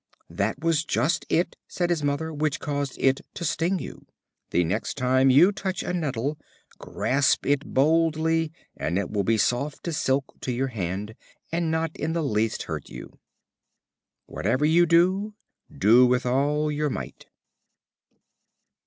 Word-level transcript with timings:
"That 0.31 0.57
was 0.63 0.83
just 0.83 1.27
it," 1.29 1.55
said 1.67 1.91
his 1.91 2.01
mother, 2.03 2.33
"which 2.33 2.59
caused 2.59 2.95
it 2.97 3.21
to 3.35 3.45
sting 3.45 3.77
you. 3.77 4.07
The 4.49 4.63
next 4.63 4.97
time 4.97 5.29
you 5.29 5.51
touch 5.51 5.83
a 5.83 5.93
Nettle, 5.93 6.39
grasp 6.79 7.45
it 7.45 7.63
boldly, 7.63 8.51
and 8.75 8.97
it 8.97 9.11
will 9.11 9.23
be 9.23 9.37
soft 9.37 9.87
as 9.87 9.97
silk 9.97 10.41
to 10.41 10.51
your 10.51 10.69
hand, 10.69 11.13
and 11.51 11.69
not 11.69 11.95
in 11.95 12.13
the 12.13 12.23
least 12.23 12.63
hurt 12.63 12.89
you." 12.89 13.19
Whatever 14.25 14.65
you 14.65 14.87
do, 14.87 15.35
do 15.71 16.07
with 16.07 16.25
all 16.25 16.71
your 16.71 16.89
might. 16.89 17.27